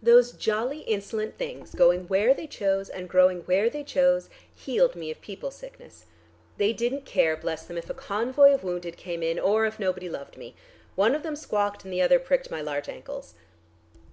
[0.00, 5.10] Those jolly insolent things, going where they chose and growing where they chose healed me
[5.10, 6.06] of people sickness.
[6.56, 10.08] They didn't care, bless them, if a convoy of wounded came in, or if nobody
[10.08, 10.54] loved me.
[10.94, 13.34] One of them squawked, and the other pricked my large ankles."